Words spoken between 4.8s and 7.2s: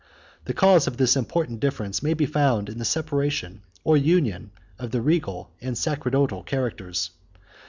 the regal and sacerdotal characters.